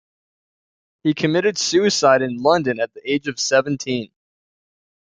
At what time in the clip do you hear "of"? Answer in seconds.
3.27-3.39